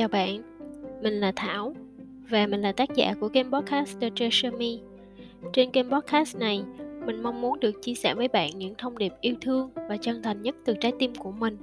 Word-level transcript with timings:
Chào 0.00 0.08
bạn, 0.08 0.42
mình 1.02 1.14
là 1.14 1.32
Thảo 1.36 1.74
và 2.30 2.46
mình 2.46 2.60
là 2.60 2.72
tác 2.72 2.88
giả 2.94 3.14
của 3.20 3.28
kênh 3.28 3.52
podcast 3.52 4.00
The 4.00 4.10
Treasure 4.14 4.50
Me. 4.50 4.66
Trên 5.52 5.70
kênh 5.70 5.90
podcast 5.90 6.38
này, 6.38 6.62
mình 7.06 7.22
mong 7.22 7.40
muốn 7.40 7.60
được 7.60 7.82
chia 7.82 7.94
sẻ 7.94 8.14
với 8.14 8.28
bạn 8.28 8.50
những 8.58 8.74
thông 8.78 8.98
điệp 8.98 9.12
yêu 9.20 9.34
thương 9.40 9.70
và 9.88 9.96
chân 9.96 10.22
thành 10.22 10.42
nhất 10.42 10.56
từ 10.64 10.74
trái 10.80 10.92
tim 10.98 11.14
của 11.14 11.30
mình. 11.30 11.56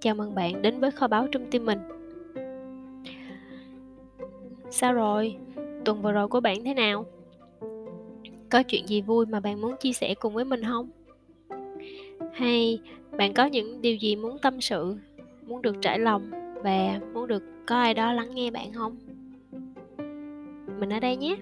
Chào 0.00 0.14
mừng 0.14 0.34
bạn 0.34 0.62
đến 0.62 0.80
với 0.80 0.90
kho 0.90 1.08
báu 1.08 1.26
trong 1.32 1.50
tim 1.50 1.64
mình. 1.64 1.78
Sao 4.70 4.92
rồi? 4.92 5.36
Tuần 5.84 6.02
vừa 6.02 6.12
rồi 6.12 6.28
của 6.28 6.40
bạn 6.40 6.64
thế 6.64 6.74
nào? 6.74 7.06
Có 8.50 8.62
chuyện 8.62 8.88
gì 8.88 9.00
vui 9.00 9.26
mà 9.26 9.40
bạn 9.40 9.60
muốn 9.60 9.74
chia 9.80 9.92
sẻ 9.92 10.14
cùng 10.14 10.34
với 10.34 10.44
mình 10.44 10.62
không? 10.64 10.88
Hay 12.32 12.80
bạn 13.18 13.34
có 13.34 13.46
những 13.46 13.82
điều 13.82 13.96
gì 13.96 14.16
muốn 14.16 14.38
tâm 14.42 14.60
sự, 14.60 14.96
muốn 15.46 15.62
được 15.62 15.76
trải 15.80 15.98
lòng 15.98 16.30
và 16.62 17.00
muốn 17.14 17.26
được 17.26 17.42
có 17.68 17.76
ai 17.76 17.94
đó 17.94 18.12
lắng 18.12 18.34
nghe 18.34 18.50
bạn 18.50 18.72
không? 18.72 18.96
Mình 20.80 20.92
ở 20.92 21.00
đây 21.00 21.16
nhé. 21.16 21.36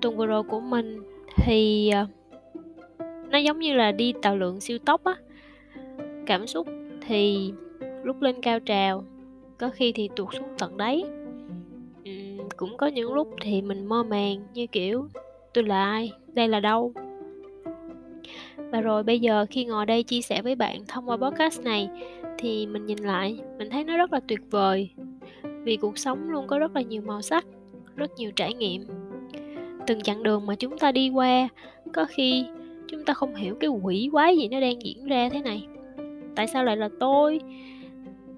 Tuần 0.00 0.16
vừa 0.16 0.26
rồi 0.26 0.42
của 0.42 0.60
mình 0.60 1.02
thì 1.36 1.90
ờ, 1.90 2.06
nó 3.30 3.38
giống 3.38 3.58
như 3.58 3.74
là 3.74 3.92
đi 3.92 4.12
tàu 4.22 4.36
lượng 4.36 4.60
siêu 4.60 4.78
tốc 4.78 5.04
á. 5.04 5.16
Cảm 6.26 6.46
xúc 6.46 6.66
thì 7.06 7.52
lúc 8.04 8.22
lên 8.22 8.40
cao 8.42 8.60
trào 8.60 9.04
có 9.58 9.68
khi 9.68 9.92
thì 9.92 10.08
tuột 10.16 10.34
xuống 10.34 10.48
tận 10.58 10.76
đáy. 10.76 11.04
Uhm, 12.00 12.48
cũng 12.56 12.76
có 12.76 12.86
những 12.86 13.12
lúc 13.12 13.28
thì 13.40 13.62
mình 13.62 13.86
mơ 13.86 14.02
màng 14.02 14.46
như 14.54 14.66
kiểu 14.66 15.08
tôi 15.54 15.64
là 15.64 15.84
ai? 15.84 16.12
Đây 16.32 16.48
là 16.48 16.60
đâu? 16.60 16.92
Và 18.56 18.80
rồi 18.80 19.02
bây 19.02 19.20
giờ 19.20 19.46
khi 19.50 19.64
ngồi 19.64 19.86
đây 19.86 20.02
chia 20.02 20.22
sẻ 20.22 20.42
với 20.42 20.54
bạn 20.54 20.84
thông 20.88 21.08
qua 21.08 21.16
podcast 21.16 21.62
này 21.62 21.88
thì 22.38 22.66
mình 22.66 22.86
nhìn 22.86 22.98
lại, 22.98 23.38
mình 23.58 23.70
thấy 23.70 23.84
nó 23.84 23.96
rất 23.96 24.12
là 24.12 24.20
tuyệt 24.28 24.40
vời. 24.50 24.90
Vì 25.42 25.76
cuộc 25.76 25.98
sống 25.98 26.30
luôn 26.30 26.46
có 26.46 26.58
rất 26.58 26.74
là 26.74 26.82
nhiều 26.82 27.02
màu 27.02 27.22
sắc, 27.22 27.44
rất 27.96 28.10
nhiều 28.16 28.30
trải 28.36 28.54
nghiệm. 28.54 28.82
Từng 29.86 30.00
chặng 30.00 30.22
đường 30.22 30.46
mà 30.46 30.54
chúng 30.54 30.78
ta 30.78 30.92
đi 30.92 31.10
qua, 31.10 31.48
có 31.92 32.04
khi 32.04 32.46
chúng 32.88 33.04
ta 33.04 33.14
không 33.14 33.34
hiểu 33.34 33.54
cái 33.54 33.70
quỷ 33.70 34.08
quái 34.12 34.36
gì 34.36 34.48
nó 34.48 34.60
đang 34.60 34.82
diễn 34.82 35.06
ra 35.06 35.28
thế 35.28 35.40
này. 35.42 35.66
Tại 36.34 36.46
sao 36.46 36.64
lại 36.64 36.76
là 36.76 36.88
tôi? 37.00 37.40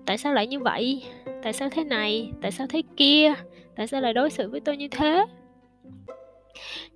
Tại 0.07 0.19
sao 0.19 0.35
lại 0.35 0.47
như 0.47 0.61
vậy? 0.61 1.03
Tại 1.43 1.53
sao 1.53 1.69
thế 1.71 1.85
này? 1.85 2.31
Tại 2.43 2.51
sao 2.51 2.67
thế 2.71 2.83
kia? 2.97 3.35
Tại 3.77 3.87
sao 3.87 4.01
lại 4.01 4.13
đối 4.13 4.31
xử 4.31 4.51
với 4.51 4.61
tôi 4.61 4.77
như 4.77 4.89
thế? 4.89 5.27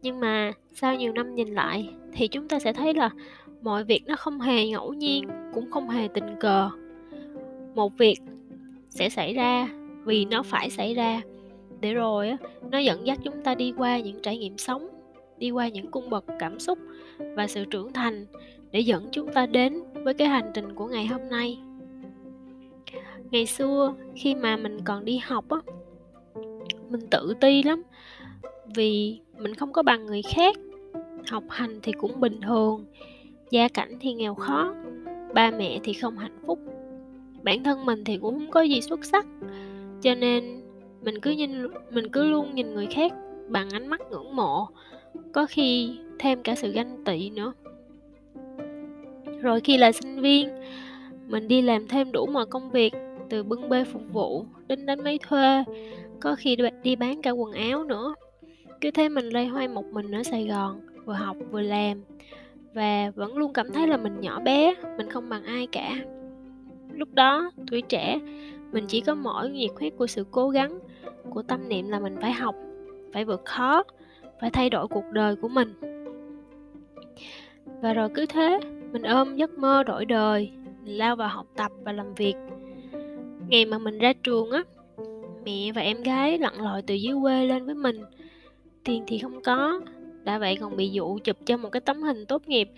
Nhưng 0.03 0.21
mà 0.21 0.53
sau 0.75 0.95
nhiều 0.95 1.13
năm 1.13 1.35
nhìn 1.35 1.49
lại, 1.49 1.91
thì 2.13 2.29
chúng 2.29 2.49
ta 2.49 2.59
sẽ 2.59 2.73
thấy 2.73 2.95
là 2.95 3.11
mọi 3.63 3.85
việc 3.85 4.03
nó 4.07 4.17
không 4.17 4.41
hề 4.41 4.69
ngẫu 4.69 4.93
nhiên, 4.93 5.25
cũng 5.55 5.71
không 5.71 5.89
hề 5.89 6.09
tình 6.09 6.37
cờ 6.41 6.71
một 7.75 7.99
việc 7.99 8.19
sẽ 8.89 9.09
xảy 9.09 9.35
ra 9.35 9.69
vì 10.05 10.25
nó 10.25 10.43
phải 10.43 10.71
xảy 10.71 10.95
ra. 10.95 11.21
Để 11.81 11.95
rồi 11.95 12.37
nó 12.71 12.79
dẫn 12.79 13.07
dắt 13.07 13.19
chúng 13.25 13.43
ta 13.45 13.55
đi 13.55 13.73
qua 13.77 13.99
những 13.99 14.23
trải 14.23 14.39
nghiệm 14.39 14.59
sống, 14.59 14.89
đi 15.39 15.51
qua 15.51 15.69
những 15.69 15.91
cung 15.91 16.11
bậc 16.11 16.25
cảm 16.39 16.59
xúc 16.59 16.79
và 17.19 17.47
sự 17.47 17.65
trưởng 17.65 17.93
thành 17.93 18.27
để 18.71 18.81
dẫn 18.81 19.09
chúng 19.13 19.33
ta 19.33 19.47
đến 19.47 19.83
với 19.93 20.15
cái 20.15 20.29
hành 20.29 20.51
trình 20.55 20.75
của 20.75 20.87
ngày 20.87 21.07
hôm 21.07 21.21
nay. 21.31 21.59
Ngày 23.31 23.47
xưa 23.47 23.95
khi 24.17 24.35
mà 24.35 24.57
mình 24.57 24.79
còn 24.85 25.05
đi 25.05 25.17
học 25.17 25.45
á, 25.49 25.59
mình 26.91 27.01
tự 27.11 27.35
ti 27.41 27.63
lắm 27.63 27.83
vì 28.75 29.21
mình 29.39 29.55
không 29.55 29.73
có 29.73 29.83
bằng 29.83 30.07
người 30.07 30.23
khác. 30.23 30.57
Học 31.31 31.45
hành 31.49 31.81
thì 31.83 31.93
cũng 31.93 32.21
bình 32.21 32.41
thường, 32.41 32.85
gia 33.51 33.69
cảnh 33.69 33.97
thì 34.01 34.13
nghèo 34.13 34.35
khó, 34.35 34.75
ba 35.35 35.51
mẹ 35.51 35.81
thì 35.85 35.93
không 35.93 36.19
hạnh 36.19 36.39
phúc 36.47 36.59
bản 37.43 37.65
thân 37.65 37.87
mình 37.87 38.05
thì 38.05 38.19
cũng 38.19 38.39
không 38.39 38.51
có 38.51 38.63
gì 38.63 38.81
xuất 38.81 39.05
sắc. 39.05 39.27
Cho 40.03 40.15
nên 40.15 40.63
mình 41.03 41.21
cứ 41.21 41.31
nhìn, 41.31 41.67
mình 41.91 42.09
cứ 42.09 42.31
luôn 42.31 42.55
nhìn 42.55 42.75
người 42.75 42.87
khác 42.87 43.13
bằng 43.49 43.71
ánh 43.71 43.87
mắt 43.87 44.01
ngưỡng 44.11 44.37
mộ, 44.37 44.69
có 45.33 45.47
khi 45.49 45.99
thêm 46.19 46.43
cả 46.43 46.55
sự 46.55 46.73
ganh 46.73 47.05
tị 47.05 47.31
nữa. 47.31 47.53
Rồi 49.41 49.61
khi 49.61 49.79
là 49.79 49.93
sinh 49.93 50.21
viên, 50.21 50.49
mình 51.27 51.49
đi 51.49 51.63
làm 51.63 51.89
thêm 51.89 52.13
đủ 52.13 52.27
mọi 52.27 52.47
công 52.47 52.71
việc, 52.71 52.95
từ 53.31 53.43
bưng 53.43 53.69
bê 53.69 53.85
phục 53.85 54.03
vụ, 54.13 54.45
đến 54.67 54.87
đánh 54.87 55.05
máy 55.05 55.19
thuê, 55.29 55.65
có 56.21 56.35
khi 56.39 56.57
đi 56.83 56.97
bán 56.97 57.23
cả 57.23 57.31
quần 57.31 57.53
áo 57.53 57.85
nữa. 57.85 58.15
Cứ 58.81 58.91
thế 58.91 59.09
mình 59.09 59.29
lây 59.29 59.47
hoay 59.47 59.69
một 59.69 59.85
mình 59.85 60.11
ở 60.11 60.23
sài 60.23 60.47
gòn, 60.47 60.81
vừa 61.05 61.15
học 61.15 61.37
vừa 61.51 61.63
làm, 61.63 62.03
và 62.75 63.11
vẫn 63.15 63.37
luôn 63.37 63.53
cảm 63.53 63.73
thấy 63.73 63.87
là 63.87 63.97
mình 63.97 64.21
nhỏ 64.21 64.41
bé, 64.41 64.75
mình 64.99 65.11
không 65.11 65.29
bằng 65.29 65.45
ai 65.45 65.67
cả 65.73 65.97
lúc 66.95 67.15
đó, 67.15 67.51
tuổi 67.71 67.83
trẻ, 67.83 68.21
mình 68.73 68.85
chỉ 68.89 69.01
có 69.01 69.15
mỗi 69.15 69.51
nhiệt 69.51 69.71
huyết 69.79 69.93
của 69.97 70.07
sự 70.07 70.27
cố 70.31 70.49
gắng, 70.49 70.79
của 71.31 71.43
tâm 71.43 71.69
niệm 71.69 71.89
là 71.89 72.01
mình 72.01 72.17
phải 72.21 72.33
học, 72.33 72.55
phải 73.13 73.25
vượt 73.25 73.45
khó, 73.45 73.83
phải 74.41 74.51
thay 74.51 74.71
đổi 74.71 74.89
cuộc 74.89 75.05
đời 75.13 75.37
của 75.37 75.49
mình. 75.49 75.75
Và 77.83 77.93
rồi 77.93 78.09
cứ 78.15 78.27
thế, 78.27 78.61
mình 78.93 79.03
ôm 79.03 79.37
giấc 79.37 79.59
mơ 79.59 79.83
đổi 79.83 80.05
đời, 80.05 80.51
mình 80.85 80.99
lao 80.99 81.17
vào 81.17 81.29
học 81.29 81.47
tập 81.57 81.73
và 81.85 81.93
làm 81.93 82.15
việc. 82.15 82.35
Ngày 83.49 83.65
mà 83.65 83.79
mình 83.79 83.99
ra 83.99 84.13
trường 84.13 84.51
á, 84.51 84.63
mẹ 85.45 85.73
và 85.75 85.83
em 85.83 86.03
gái 86.03 86.39
lặn 86.39 86.55
lội 86.61 86.83
từ 86.83 86.95
dưới 86.95 87.15
quê 87.23 87.47
lên 87.47 87.67
với 87.67 87.75
mình. 87.75 88.01
Tiền 88.85 89.05
thì 89.07 89.19
không 89.19 89.43
có, 89.43 89.81
đã 90.25 90.39
vậy 90.39 90.57
còn 90.61 90.77
bị 90.77 90.89
dụ 90.89 91.19
chụp 91.19 91.37
cho 91.47 91.57
một 91.57 91.69
cái 91.73 91.81
tấm 91.81 92.03
hình 92.03 92.27
tốt 92.27 92.43
nghiệp, 92.47 92.71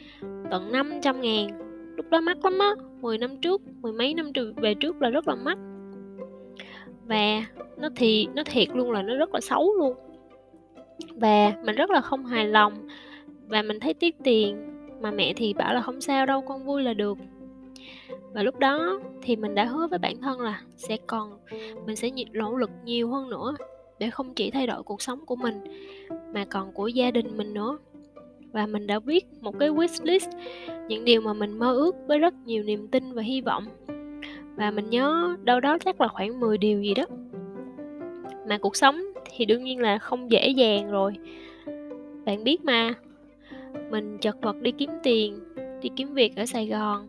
tận 0.50 0.72
500 0.72 1.20
ngàn 1.20 1.69
đó 2.10 2.20
mắc 2.20 2.44
lắm 2.44 2.58
á. 2.58 2.74
10 3.00 3.18
năm 3.18 3.36
trước, 3.36 3.62
mười 3.82 3.92
mấy 3.92 4.14
năm 4.14 4.32
về 4.56 4.74
trước 4.74 5.02
là 5.02 5.10
rất 5.10 5.28
là 5.28 5.34
mắc. 5.34 5.58
Và 7.06 7.44
nó 7.76 7.88
thì, 7.96 8.28
nó 8.34 8.42
thiệt 8.46 8.68
luôn 8.74 8.90
là 8.90 9.02
nó 9.02 9.14
rất 9.14 9.34
là 9.34 9.40
xấu 9.40 9.74
luôn. 9.74 9.96
Và 11.14 11.52
mình 11.64 11.76
rất 11.76 11.90
là 11.90 12.00
không 12.00 12.26
hài 12.26 12.46
lòng. 12.46 12.88
Và 13.48 13.62
mình 13.62 13.80
thấy 13.80 13.94
tiếc 13.94 14.16
tiền, 14.24 14.56
mà 15.00 15.10
mẹ 15.10 15.32
thì 15.36 15.54
bảo 15.54 15.74
là 15.74 15.80
không 15.80 16.00
sao 16.00 16.26
đâu, 16.26 16.40
con 16.48 16.64
vui 16.64 16.82
là 16.82 16.94
được. 16.94 17.18
Và 18.32 18.42
lúc 18.42 18.58
đó 18.58 19.00
thì 19.22 19.36
mình 19.36 19.54
đã 19.54 19.64
hứa 19.64 19.86
với 19.86 19.98
bản 19.98 20.20
thân 20.20 20.40
là 20.40 20.62
sẽ 20.76 20.96
còn, 21.06 21.38
mình 21.86 21.96
sẽ 21.96 22.10
nỗ 22.32 22.56
lực 22.56 22.70
nhiều 22.84 23.10
hơn 23.10 23.30
nữa 23.30 23.54
để 23.98 24.10
không 24.10 24.34
chỉ 24.34 24.50
thay 24.50 24.66
đổi 24.66 24.82
cuộc 24.82 25.02
sống 25.02 25.26
của 25.26 25.36
mình, 25.36 25.54
mà 26.34 26.44
còn 26.44 26.72
của 26.72 26.88
gia 26.88 27.10
đình 27.10 27.36
mình 27.36 27.54
nữa 27.54 27.78
và 28.52 28.66
mình 28.66 28.86
đã 28.86 28.98
viết 28.98 29.26
một 29.40 29.58
cái 29.58 29.70
wish 29.70 30.04
list, 30.04 30.28
những 30.88 31.04
điều 31.04 31.20
mà 31.20 31.32
mình 31.32 31.58
mơ 31.58 31.74
ước 31.74 31.96
với 32.06 32.18
rất 32.18 32.34
nhiều 32.44 32.62
niềm 32.62 32.88
tin 32.88 33.12
và 33.12 33.22
hy 33.22 33.40
vọng. 33.40 33.64
Và 34.56 34.70
mình 34.70 34.90
nhớ 34.90 35.36
đâu 35.42 35.60
đó 35.60 35.78
chắc 35.78 36.00
là 36.00 36.08
khoảng 36.08 36.40
10 36.40 36.58
điều 36.58 36.82
gì 36.82 36.94
đó. 36.94 37.04
Mà 38.48 38.58
cuộc 38.58 38.76
sống 38.76 39.00
thì 39.30 39.44
đương 39.44 39.64
nhiên 39.64 39.78
là 39.78 39.98
không 39.98 40.30
dễ 40.30 40.48
dàng 40.48 40.90
rồi. 40.90 41.12
Bạn 42.24 42.44
biết 42.44 42.64
mà, 42.64 42.94
mình 43.90 44.18
chật 44.18 44.36
vật 44.42 44.56
đi 44.62 44.72
kiếm 44.72 44.90
tiền, 45.02 45.38
đi 45.82 45.90
kiếm 45.96 46.14
việc 46.14 46.36
ở 46.36 46.46
Sài 46.46 46.66
Gòn. 46.66 47.08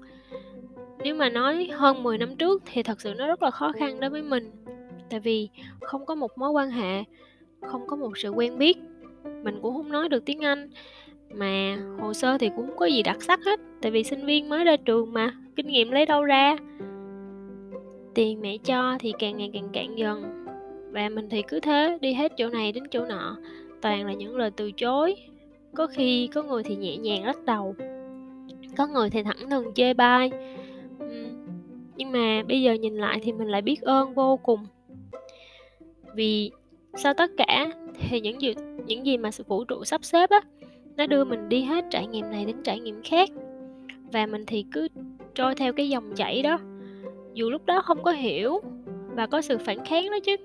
Nếu 1.03 1.15
mà 1.15 1.29
nói 1.29 1.69
hơn 1.73 2.03
10 2.03 2.17
năm 2.17 2.35
trước 2.35 2.63
thì 2.65 2.83
thật 2.83 3.01
sự 3.01 3.13
nó 3.17 3.27
rất 3.27 3.43
là 3.43 3.51
khó 3.51 3.71
khăn 3.71 3.99
đối 3.99 4.09
với 4.09 4.21
mình. 4.21 4.51
Tại 5.09 5.19
vì 5.19 5.49
không 5.81 6.05
có 6.05 6.15
một 6.15 6.37
mối 6.37 6.51
quan 6.51 6.69
hệ, 6.69 7.03
không 7.61 7.87
có 7.87 7.95
một 7.95 8.17
sự 8.17 8.29
quen 8.29 8.57
biết. 8.57 8.77
Mình 9.43 9.59
cũng 9.61 9.75
không 9.75 9.91
nói 9.91 10.09
được 10.09 10.25
tiếng 10.25 10.39
anh 10.39 10.69
mà 11.35 11.77
hồ 11.99 12.13
sơ 12.13 12.37
thì 12.37 12.49
cũng 12.55 12.67
không 12.67 12.77
có 12.77 12.85
gì 12.85 13.03
đặc 13.03 13.21
sắc 13.21 13.39
hết 13.45 13.59
tại 13.81 13.91
vì 13.91 14.03
sinh 14.03 14.25
viên 14.25 14.49
mới 14.49 14.63
ra 14.63 14.75
trường 14.77 15.13
mà 15.13 15.33
kinh 15.55 15.67
nghiệm 15.67 15.91
lấy 15.91 16.05
đâu 16.05 16.23
ra. 16.23 16.55
Tiền 18.13 18.41
mẹ 18.41 18.57
cho 18.57 18.97
thì 18.99 19.13
càng 19.19 19.37
ngày 19.37 19.49
càng 19.53 19.69
cạn 19.73 19.95
dần 19.97 20.45
và 20.91 21.09
mình 21.09 21.29
thì 21.29 21.41
cứ 21.41 21.59
thế 21.59 21.97
đi 22.01 22.13
hết 22.13 22.31
chỗ 22.37 22.49
này 22.49 22.71
đến 22.71 22.83
chỗ 22.91 23.05
nọ 23.05 23.37
toàn 23.81 24.05
là 24.05 24.13
những 24.13 24.35
lời 24.35 24.51
từ 24.55 24.71
chối. 24.71 25.15
Có 25.75 25.87
khi 25.87 26.27
có 26.27 26.43
người 26.43 26.63
thì 26.63 26.75
nhẹ 26.75 26.97
nhàng 26.97 27.25
lắc 27.25 27.45
đầu 27.45 27.75
có 28.77 28.87
người 28.87 29.09
thì 29.09 29.23
thẳng 29.23 29.49
thừng 29.49 29.73
chê 29.73 29.93
bai. 29.93 30.31
Nhưng 31.95 32.11
mà 32.11 32.43
bây 32.47 32.61
giờ 32.61 32.73
nhìn 32.73 32.97
lại 32.97 33.19
thì 33.23 33.31
mình 33.31 33.47
lại 33.47 33.61
biết 33.61 33.81
ơn 33.81 34.13
vô 34.13 34.37
cùng. 34.37 34.65
Vì 36.15 36.51
sau 36.95 37.13
tất 37.13 37.31
cả 37.37 37.71
thì 37.99 38.21
những 38.21 38.41
gì 38.41 38.53
những 38.85 39.05
gì 39.05 39.17
mà 39.17 39.31
sự 39.31 39.43
vũ 39.47 39.63
trụ 39.63 39.83
sắp 39.83 40.03
xếp 40.03 40.29
á 40.29 40.41
nó 40.97 41.07
đưa 41.07 41.23
mình 41.23 41.49
đi 41.49 41.63
hết 41.63 41.85
trải 41.89 42.07
nghiệm 42.07 42.31
này 42.31 42.45
đến 42.45 42.55
trải 42.63 42.79
nghiệm 42.79 43.01
khác. 43.03 43.29
Và 44.11 44.25
mình 44.25 44.43
thì 44.47 44.65
cứ 44.71 44.87
trôi 45.35 45.55
theo 45.55 45.73
cái 45.73 45.89
dòng 45.89 46.15
chảy 46.15 46.41
đó. 46.41 46.57
Dù 47.33 47.49
lúc 47.49 47.65
đó 47.65 47.81
không 47.81 48.03
có 48.03 48.11
hiểu 48.11 48.59
và 49.15 49.27
có 49.27 49.41
sự 49.41 49.57
phản 49.57 49.85
kháng 49.85 50.11
đó 50.11 50.17
chứ. 50.23 50.35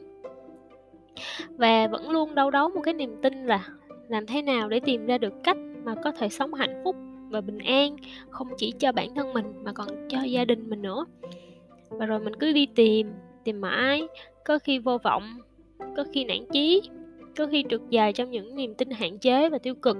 Và 1.51 1.87
vẫn 1.87 2.11
luôn 2.11 2.35
đau 2.35 2.51
đấu 2.51 2.69
một 2.69 2.81
cái 2.85 2.95
niềm 2.95 3.17
tin 3.23 3.47
là 3.47 3.69
làm 4.09 4.27
thế 4.27 4.43
nào 4.43 4.69
để 4.69 4.81
tìm 4.81 5.07
ra 5.07 5.19
được 5.19 5.33
cách 5.45 5.57
mà 5.85 5.95
có 6.05 6.13
thể 6.13 6.29
sống 6.29 6.55
hạnh 6.55 6.81
phúc 6.85 6.97
và 7.31 7.41
bình 7.41 7.59
an, 7.59 7.97
không 8.31 8.49
chỉ 8.57 8.73
cho 8.79 8.93
bản 8.93 9.15
thân 9.15 9.33
mình 9.33 9.47
mà 9.65 9.73
còn 9.73 9.89
cho 10.09 10.23
gia 10.23 10.45
đình 10.45 10.71
mình 10.71 10.83
nữa. 10.83 11.05
Và 11.91 12.07
rồi 12.07 12.21
mình 12.21 12.35
cứ 12.37 12.53
đi 12.53 12.67
tìm 12.75 13.13
tìm 13.45 13.61
mãi, 13.61 14.03
có 14.45 14.59
khi 14.59 14.79
vô 14.79 14.99
vọng, 14.99 15.39
có 15.97 16.05
khi 16.13 16.25
nản 16.25 16.39
chí 16.53 16.83
có 17.37 17.47
khi 17.47 17.65
trượt 17.69 17.81
dài 17.91 18.12
trong 18.12 18.31
những 18.31 18.56
niềm 18.56 18.75
tin 18.75 18.91
hạn 18.91 19.19
chế 19.19 19.50
và 19.50 19.59
tiêu 19.59 19.75
cực. 19.75 19.97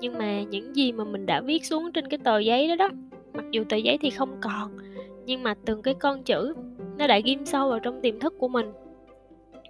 Nhưng 0.00 0.18
mà 0.18 0.42
những 0.42 0.76
gì 0.76 0.92
mà 0.92 1.04
mình 1.04 1.26
đã 1.26 1.40
viết 1.40 1.64
xuống 1.64 1.92
trên 1.92 2.08
cái 2.08 2.18
tờ 2.24 2.38
giấy 2.38 2.68
đó 2.68 2.76
đó 2.76 2.88
mặc 3.32 3.44
dù 3.50 3.64
tờ 3.68 3.76
giấy 3.76 3.98
thì 3.98 4.10
không 4.10 4.36
còn 4.40 4.76
nhưng 5.26 5.42
mà 5.42 5.54
từng 5.64 5.82
cái 5.82 5.94
con 5.94 6.22
chữ 6.22 6.54
nó 6.98 7.06
đã 7.06 7.18
ghim 7.18 7.46
sâu 7.46 7.68
vào 7.68 7.78
trong 7.78 8.00
tiềm 8.00 8.18
thức 8.18 8.34
của 8.38 8.48
mình. 8.48 8.72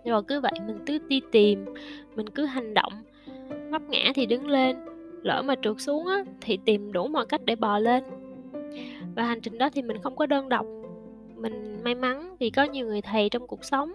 Rồi 0.04 0.22
cứ 0.28 0.40
vậy 0.40 0.52
mình 0.66 0.78
cứ 0.86 0.98
đi 1.08 1.20
tìm 1.32 1.64
mình 2.16 2.28
cứ 2.28 2.44
hành 2.44 2.74
động 2.74 2.92
vấp 3.70 3.82
ngã 3.88 4.12
thì 4.14 4.26
đứng 4.26 4.46
lên 4.46 4.76
lỡ 5.22 5.42
mà 5.42 5.54
trượt 5.62 5.76
xuống 5.78 6.06
á, 6.06 6.24
thì 6.40 6.58
tìm 6.64 6.92
đủ 6.92 7.08
mọi 7.08 7.26
cách 7.26 7.40
để 7.44 7.56
bò 7.56 7.78
lên. 7.78 8.04
Và 9.14 9.22
hành 9.22 9.40
trình 9.40 9.58
đó 9.58 9.69
thì 9.72 9.82
mình 9.82 9.96
không 10.02 10.16
có 10.16 10.26
đơn 10.26 10.48
độc 10.48 10.66
mình 11.36 11.82
may 11.84 11.94
mắn 11.94 12.36
vì 12.40 12.50
có 12.50 12.64
nhiều 12.64 12.86
người 12.86 13.02
thầy 13.02 13.28
trong 13.28 13.46
cuộc 13.46 13.64
sống 13.64 13.92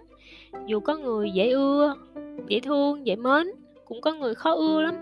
dù 0.66 0.80
có 0.80 0.96
người 0.96 1.30
dễ 1.30 1.50
ưa, 1.50 1.94
dễ 2.46 2.60
thương, 2.60 3.06
dễ 3.06 3.16
mến, 3.16 3.46
cũng 3.84 4.00
có 4.00 4.12
người 4.12 4.34
khó 4.34 4.54
ưa 4.54 4.82
lắm. 4.82 4.94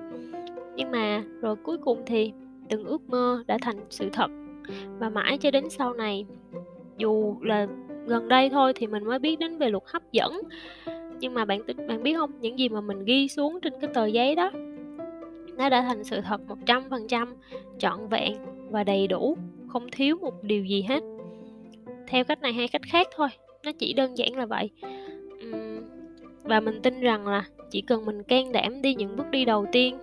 Nhưng 0.76 0.90
mà 0.90 1.22
rồi 1.40 1.56
cuối 1.56 1.78
cùng 1.78 2.02
thì 2.06 2.32
từng 2.68 2.84
ước 2.84 3.08
mơ 3.08 3.44
đã 3.46 3.58
thành 3.62 3.76
sự 3.90 4.08
thật. 4.12 4.30
Và 4.98 5.10
mãi 5.10 5.38
cho 5.38 5.50
đến 5.50 5.70
sau 5.70 5.92
này, 5.94 6.26
dù 6.98 7.36
là 7.42 7.66
gần 8.06 8.28
đây 8.28 8.50
thôi 8.50 8.72
thì 8.76 8.86
mình 8.86 9.04
mới 9.04 9.18
biết 9.18 9.38
đến 9.38 9.58
về 9.58 9.68
luật 9.68 9.82
hấp 9.86 10.12
dẫn. 10.12 10.40
Nhưng 11.20 11.34
mà 11.34 11.44
bạn 11.44 11.60
bạn 11.88 12.02
biết 12.02 12.14
không, 12.16 12.30
những 12.40 12.58
gì 12.58 12.68
mà 12.68 12.80
mình 12.80 13.04
ghi 13.04 13.28
xuống 13.28 13.60
trên 13.60 13.72
cái 13.80 13.90
tờ 13.94 14.06
giấy 14.06 14.34
đó, 14.34 14.50
nó 15.56 15.68
đã 15.68 15.82
thành 15.82 16.04
sự 16.04 16.20
thật 16.20 16.40
100% 16.66 17.26
trọn 17.78 18.08
vẹn 18.08 18.34
và 18.70 18.84
đầy 18.84 19.06
đủ, 19.06 19.36
không 19.68 19.86
thiếu 19.92 20.16
một 20.20 20.42
điều 20.42 20.64
gì 20.64 20.82
hết. 20.82 21.02
Theo 22.06 22.24
cách 22.24 22.42
này 22.42 22.52
hay 22.52 22.68
cách 22.68 22.82
khác 22.86 23.06
thôi, 23.16 23.28
nó 23.64 23.72
chỉ 23.72 23.92
đơn 23.92 24.18
giản 24.18 24.36
là 24.36 24.46
vậy 24.46 24.70
và 26.46 26.60
mình 26.60 26.82
tin 26.82 27.00
rằng 27.00 27.26
là 27.26 27.44
chỉ 27.70 27.80
cần 27.80 28.06
mình 28.06 28.22
can 28.22 28.52
đảm 28.52 28.82
đi 28.82 28.94
những 28.94 29.16
bước 29.16 29.26
đi 29.30 29.44
đầu 29.44 29.66
tiên, 29.72 29.98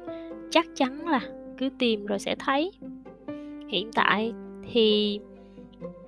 chắc 0.50 0.66
chắn 0.76 1.08
là 1.08 1.22
cứ 1.58 1.70
tìm 1.80 2.06
rồi 2.06 2.20
sẽ 2.20 2.36
thấy. 2.36 2.72
Hiện 3.68 3.92
tại 3.96 4.34
thì 4.72 5.20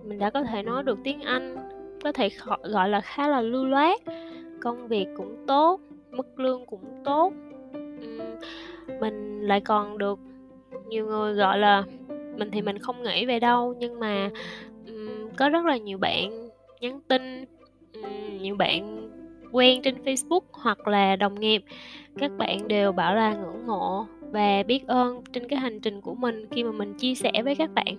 mình 0.04 0.20
đã 0.20 0.30
có 0.30 0.44
thể 0.44 0.64
nói 0.64 0.84
được 0.84 1.00
tiếng 1.04 1.22
anh, 1.22 1.56
có 2.04 2.12
thể 2.12 2.30
gọi 2.64 2.90
là 2.90 3.02
khá 3.02 3.28
là 3.28 3.42
lưu 3.42 3.66
loát, 3.66 4.00
công 4.62 4.88
việc 4.88 5.08
cũng 5.18 5.44
tốt, 5.48 5.80
mức 6.12 6.40
lương 6.40 6.66
cũng 6.66 7.02
tốt. 7.06 7.34
Mình 9.00 9.42
lại 9.42 9.62
còn 9.62 9.98
được 9.98 10.20
nhiều 10.88 11.06
người 11.06 11.34
gọi 11.34 11.58
là, 11.58 11.84
mình 12.38 12.52
thì 12.52 12.62
mình 12.62 12.80
không 12.80 13.04
nghĩ 13.04 13.26
về 13.26 13.40
đâu, 13.40 13.74
nhưng 13.80 14.00
mà 14.00 14.30
có 15.38 15.50
rất 15.50 15.66
là 15.66 15.78
nhiều 15.78 15.98
bạn 15.98 16.50
nhắn 16.82 17.00
tin 17.08 17.46
nhiều 18.42 18.56
bạn 18.56 18.95
quen 19.56 19.82
trên 19.82 19.96
Facebook 20.06 20.42
hoặc 20.52 20.88
là 20.88 21.16
đồng 21.16 21.40
nghiệp. 21.40 21.64
Các 22.18 22.32
bạn 22.38 22.68
đều 22.68 22.92
bảo 22.92 23.16
là 23.16 23.34
ngưỡng 23.34 23.68
mộ 23.68 24.06
và 24.32 24.64
biết 24.68 24.88
ơn 24.88 25.22
trên 25.34 25.48
cái 25.48 25.60
hành 25.60 25.80
trình 25.80 26.02
của 26.02 26.16
mình 26.16 26.46
khi 26.52 26.64
mà 26.64 26.72
mình 26.72 26.94
chia 26.94 27.16
sẻ 27.16 27.32
với 27.44 27.56
các 27.56 27.74
bạn. 27.74 27.96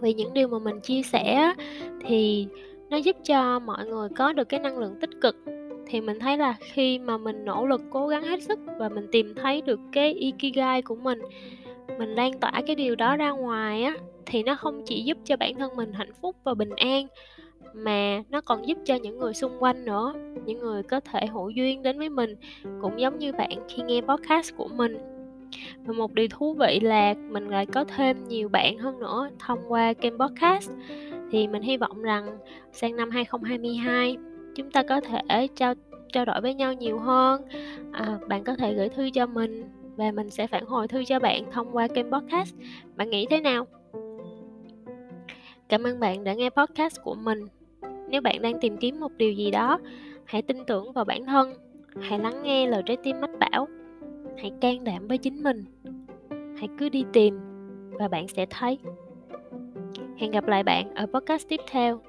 Vì 0.00 0.14
những 0.14 0.34
điều 0.34 0.48
mà 0.48 0.58
mình 0.58 0.80
chia 0.80 1.02
sẻ 1.02 1.54
thì 2.06 2.46
nó 2.90 2.96
giúp 2.96 3.16
cho 3.24 3.58
mọi 3.58 3.86
người 3.86 4.08
có 4.16 4.32
được 4.32 4.48
cái 4.48 4.60
năng 4.60 4.78
lượng 4.78 4.94
tích 5.00 5.10
cực. 5.20 5.36
Thì 5.86 6.00
mình 6.00 6.18
thấy 6.18 6.38
là 6.38 6.54
khi 6.60 6.98
mà 6.98 7.18
mình 7.18 7.44
nỗ 7.44 7.66
lực 7.66 7.80
cố 7.90 8.06
gắng 8.06 8.22
hết 8.22 8.42
sức 8.42 8.58
và 8.78 8.88
mình 8.88 9.06
tìm 9.12 9.34
thấy 9.34 9.60
được 9.60 9.80
cái 9.92 10.12
ikigai 10.12 10.82
của 10.82 10.94
mình 10.94 11.18
mình 11.98 12.14
lan 12.14 12.40
tỏa 12.40 12.52
cái 12.66 12.76
điều 12.76 12.94
đó 12.94 13.16
ra 13.16 13.30
ngoài 13.30 13.82
á, 13.82 13.94
thì 14.26 14.42
nó 14.42 14.54
không 14.54 14.82
chỉ 14.86 15.02
giúp 15.02 15.18
cho 15.24 15.36
bản 15.36 15.54
thân 15.54 15.76
mình 15.76 15.92
hạnh 15.92 16.12
phúc 16.20 16.36
và 16.44 16.54
bình 16.54 16.70
an 16.76 17.06
mà 17.74 18.22
nó 18.30 18.40
còn 18.40 18.68
giúp 18.68 18.78
cho 18.84 18.94
những 18.94 19.18
người 19.18 19.34
xung 19.34 19.62
quanh 19.62 19.84
nữa 19.84 20.14
những 20.46 20.58
người 20.58 20.82
có 20.82 21.00
thể 21.00 21.26
hữu 21.26 21.50
duyên 21.50 21.82
đến 21.82 21.98
với 21.98 22.08
mình 22.08 22.36
cũng 22.80 23.00
giống 23.00 23.18
như 23.18 23.32
bạn 23.32 23.58
khi 23.68 23.82
nghe 23.82 24.00
podcast 24.00 24.56
của 24.56 24.68
mình. 24.68 24.98
Và 25.84 25.92
một 25.92 26.12
điều 26.12 26.28
thú 26.28 26.54
vị 26.54 26.80
là 26.80 27.14
mình 27.14 27.48
lại 27.48 27.66
có 27.66 27.84
thêm 27.84 28.28
nhiều 28.28 28.48
bạn 28.48 28.78
hơn 28.78 28.98
nữa 28.98 29.30
thông 29.38 29.58
qua 29.68 29.92
kênh 29.92 30.18
podcast. 30.18 30.70
Thì 31.30 31.48
mình 31.48 31.62
hy 31.62 31.76
vọng 31.76 32.02
rằng 32.02 32.38
sang 32.72 32.96
năm 32.96 33.10
2022 33.10 34.16
chúng 34.54 34.70
ta 34.70 34.82
có 34.82 35.00
thể 35.00 35.48
trao 35.56 35.74
trao 36.12 36.24
đổi 36.24 36.40
với 36.40 36.54
nhau 36.54 36.72
nhiều 36.72 36.98
hơn. 36.98 37.42
À, 37.92 38.18
bạn 38.28 38.44
có 38.44 38.56
thể 38.56 38.74
gửi 38.74 38.88
thư 38.88 39.10
cho 39.10 39.26
mình 39.26 39.64
và 39.96 40.10
mình 40.10 40.30
sẽ 40.30 40.46
phản 40.46 40.66
hồi 40.66 40.88
thư 40.88 41.04
cho 41.04 41.18
bạn 41.18 41.52
thông 41.52 41.76
qua 41.76 41.88
kênh 41.88 42.10
podcast. 42.10 42.54
Bạn 42.96 43.10
nghĩ 43.10 43.26
thế 43.30 43.40
nào? 43.40 43.66
Cảm 45.68 45.82
ơn 45.82 46.00
bạn 46.00 46.24
đã 46.24 46.34
nghe 46.34 46.50
podcast 46.50 46.96
của 47.02 47.14
mình 47.14 47.61
nếu 48.12 48.20
bạn 48.20 48.42
đang 48.42 48.60
tìm 48.60 48.76
kiếm 48.76 49.00
một 49.00 49.12
điều 49.16 49.32
gì 49.32 49.50
đó, 49.50 49.78
hãy 50.24 50.42
tin 50.42 50.56
tưởng 50.66 50.92
vào 50.92 51.04
bản 51.04 51.24
thân, 51.26 51.52
hãy 52.00 52.18
lắng 52.18 52.42
nghe 52.42 52.66
lời 52.66 52.82
trái 52.86 52.96
tim 53.02 53.20
mách 53.20 53.38
bảo. 53.38 53.68
Hãy 54.38 54.52
can 54.60 54.84
đảm 54.84 55.08
với 55.08 55.18
chính 55.18 55.42
mình. 55.42 55.64
Hãy 56.30 56.68
cứ 56.78 56.88
đi 56.88 57.04
tìm 57.12 57.38
và 57.90 58.08
bạn 58.08 58.28
sẽ 58.28 58.46
thấy. 58.50 58.78
Hẹn 60.16 60.30
gặp 60.30 60.46
lại 60.46 60.62
bạn 60.62 60.94
ở 60.94 61.06
podcast 61.06 61.48
tiếp 61.48 61.60
theo. 61.70 62.00